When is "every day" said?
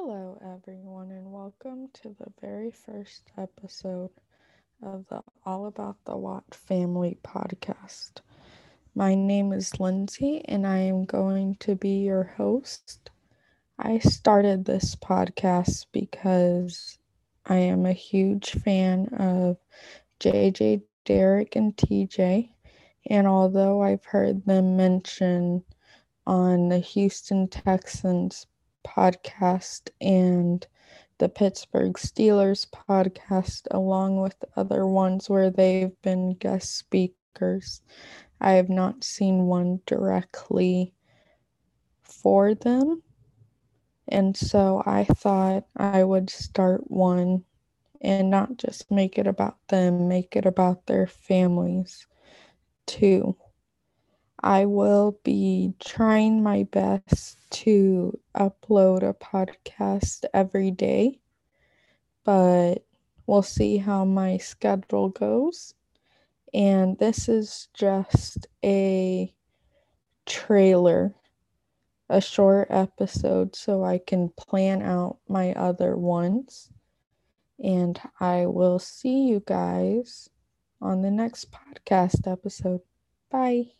60.32-61.20